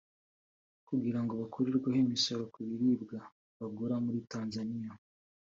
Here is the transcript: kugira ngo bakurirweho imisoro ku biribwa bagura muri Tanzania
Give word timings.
kugira 0.87 1.19
ngo 1.23 1.33
bakurirweho 1.41 1.99
imisoro 2.05 2.43
ku 2.53 2.59
biribwa 2.67 3.19
bagura 3.57 3.95
muri 4.05 4.19
Tanzania 4.31 4.91